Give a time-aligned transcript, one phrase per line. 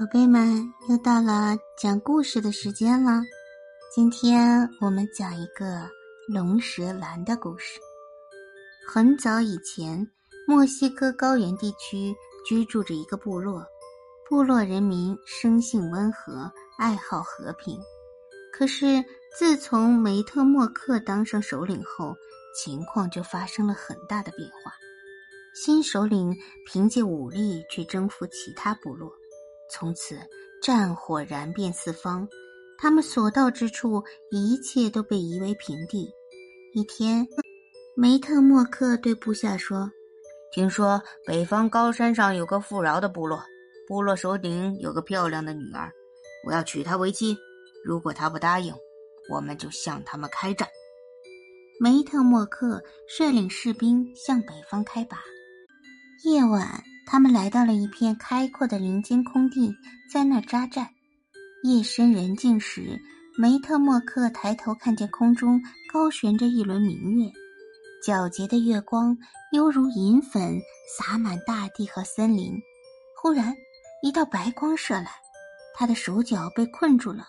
[0.00, 3.20] 宝贝们，又到了讲故事的时间了。
[3.94, 5.86] 今天我们讲一个
[6.26, 7.78] 龙舌兰的故事。
[8.88, 10.10] 很早以前，
[10.46, 12.16] 墨西哥高原地区
[12.46, 13.62] 居住着一个部落，
[14.26, 17.78] 部落人民生性温和，爱好和平。
[18.54, 19.04] 可是
[19.36, 22.16] 自从梅特默克当上首领后，
[22.56, 24.72] 情况就发生了很大的变化。
[25.52, 29.12] 新首领凭借武力去征服其他部落。
[29.70, 30.18] 从此，
[30.60, 32.28] 战火燃遍四方，
[32.76, 36.10] 他们所到之处，一切都被夷为平地。
[36.74, 37.26] 一天，
[37.96, 39.90] 梅特默克对部下说
[40.52, 43.42] ：“听说北方高山上有个富饶的部落，
[43.86, 45.92] 部落首领有个漂亮的女儿，
[46.46, 47.36] 我要娶她为妻。
[47.84, 48.74] 如果她不答应，
[49.30, 50.68] 我们就向他们开战。”
[51.80, 55.18] 梅特默克率领士兵向北方开拔。
[56.24, 56.84] 夜晚。
[57.12, 59.74] 他们来到了一片开阔的林间空地，
[60.08, 60.88] 在那儿扎寨。
[61.64, 63.02] 夜深人静时，
[63.36, 65.60] 梅特默克抬头看见空中
[65.92, 67.28] 高悬着一轮明月，
[68.06, 69.18] 皎洁的月光
[69.50, 70.60] 犹如银粉
[70.96, 72.54] 洒满大地和森林。
[73.20, 73.56] 忽然，
[74.04, 75.10] 一道白光射来，
[75.74, 77.24] 他的手脚被困住了。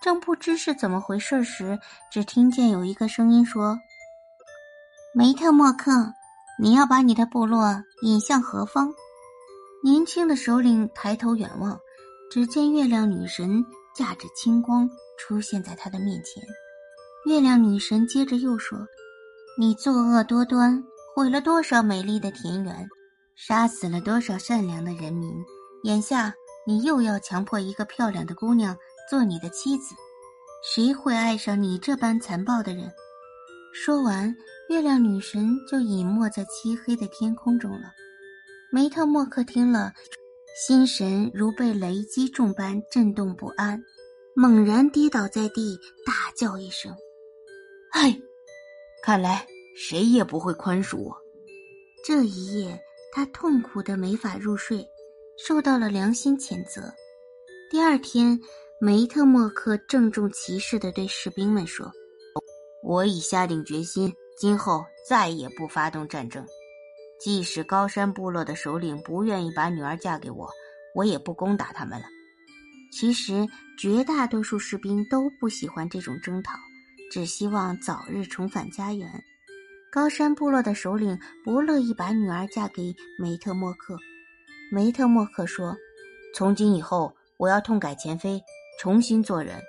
[0.00, 1.76] 正不知是怎么回事时，
[2.12, 3.76] 只听见有一个声音说
[5.12, 6.14] ：“梅特默克，
[6.62, 8.88] 你要把你的部落引向何方？”
[9.86, 11.80] 年轻的首领抬头远望，
[12.28, 16.42] 只见月亮女神驾着青光出现在他的面前。
[17.24, 18.76] 月亮女神接着又说
[19.56, 20.82] ：“你作恶多端，
[21.14, 22.88] 毁了多少美丽的田园，
[23.36, 25.32] 杀死了多少善良的人民。
[25.84, 26.34] 眼下
[26.66, 28.76] 你又要强迫一个漂亮的姑娘
[29.08, 29.94] 做你的妻子，
[30.64, 32.90] 谁会爱上你这般残暴的人？”
[33.72, 34.34] 说完，
[34.68, 37.92] 月亮女神就隐没在漆黑的天空中了。
[38.72, 39.92] 梅特默克听了，
[40.66, 43.80] 心神如被雷击中般震动不安，
[44.34, 46.92] 猛然跌倒在地，大叫一声
[47.92, 48.18] ：“唉！
[49.02, 49.46] 看来
[49.76, 51.16] 谁也不会宽恕我。”
[52.04, 52.78] 这一夜，
[53.12, 54.84] 他痛苦的没法入睡，
[55.38, 56.92] 受到了良心谴责。
[57.70, 58.38] 第二天，
[58.80, 61.90] 梅特默克郑重其事的对士兵们说
[62.82, 66.44] ：“我已下定决心，今后再也不发动战争。”
[67.18, 70.48] 即使高山部落的首领不愿意把女儿嫁给我，
[70.94, 72.06] 我也不攻打他们了。
[72.92, 73.46] 其实，
[73.78, 76.52] 绝大多数士兵都不喜欢这种征讨，
[77.10, 79.10] 只希望早日重返家园。
[79.90, 83.96] 高山部落的首领不乐意把女儿嫁给梅特默克。
[84.70, 85.76] 梅特默克说
[86.34, 88.42] ：“从今以后，我要痛改前非，
[88.78, 89.60] 重新做人。”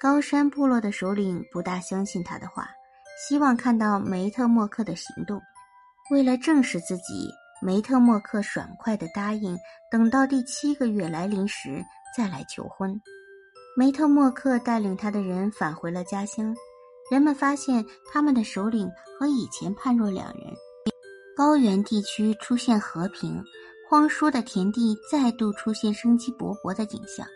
[0.00, 2.68] 高山部落的首领不大相信他的话，
[3.28, 5.40] 希望看到梅特默克的行动。
[6.10, 7.30] 为了证实自己，
[7.62, 9.56] 梅特默克爽快地答应，
[9.90, 11.82] 等到第七个月来临时
[12.14, 13.00] 再来求婚。
[13.74, 16.54] 梅特默克带领他的人返回了家乡，
[17.10, 17.82] 人们发现
[18.12, 18.86] 他们的首领
[19.18, 20.54] 和以前判若两人。
[21.34, 23.42] 高原地区出现和平，
[23.88, 27.26] 荒疏的田地再度出现生机勃勃的景象，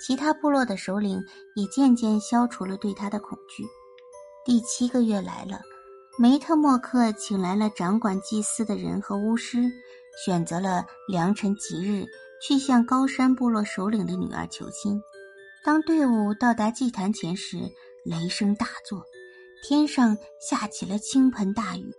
[0.00, 1.20] 其他部落的首领
[1.56, 3.64] 也渐渐消除了对他的恐惧。
[4.44, 5.60] 第七个月来了。
[6.16, 9.68] 梅特默克请来了掌管祭祀的人和巫师，
[10.24, 12.06] 选择了良辰吉日
[12.40, 15.02] 去向高山部落首领的女儿求亲。
[15.64, 17.58] 当队伍到达祭坛前时，
[18.04, 19.02] 雷声大作，
[19.64, 21.92] 天上下起了倾盆大雨。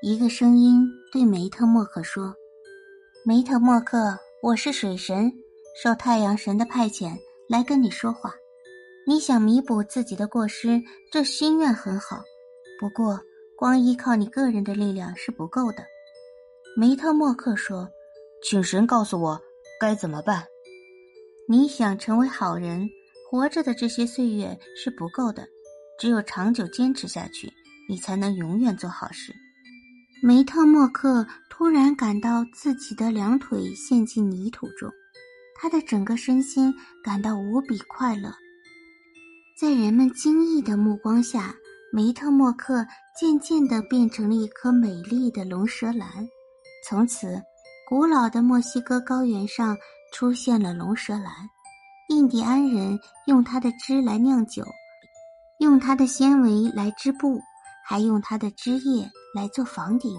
[0.00, 2.36] 一个声音对梅特默克说
[3.26, 5.32] ：“梅特默克，我是水神，
[5.82, 8.32] 受太阳神的派遣来跟你说话。
[9.08, 12.22] 你想弥补自己的过失，这心愿很好，
[12.78, 13.20] 不过……”
[13.58, 15.82] 光依靠你个人的力量是不够的，
[16.76, 17.88] 梅特默克说
[18.44, 19.40] ：“请神告诉我
[19.80, 20.44] 该怎么办。”
[21.48, 22.86] 你想成为好人，
[23.30, 25.48] 活着的这些岁月是不够的，
[25.98, 27.50] 只有长久坚持下去，
[27.88, 29.32] 你才能永远做好事。
[30.22, 34.92] 梅特默克突然感到自己的两腿陷进泥土中，
[35.54, 38.30] 他的整个身心感到无比快乐。
[39.58, 41.56] 在人们惊异的目光下。
[41.92, 42.84] 梅特默克
[43.18, 46.06] 渐渐地变成了一颗美丽的龙舌兰，
[46.86, 47.42] 从此，
[47.88, 49.74] 古老的墨西哥高原上
[50.12, 51.32] 出现了龙舌兰。
[52.10, 54.62] 印第安人用它的汁来酿酒，
[55.60, 57.40] 用它的纤维来织布，
[57.88, 60.14] 还用它的枝叶来做房顶。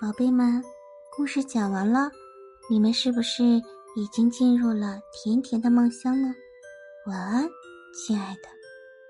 [0.00, 0.62] 宝贝们，
[1.16, 2.08] 故事讲完了，
[2.70, 3.42] 你们是不是
[3.96, 6.32] 已经进入了甜甜的梦乡呢？
[7.08, 7.44] 晚安，
[7.92, 8.63] 亲爱的。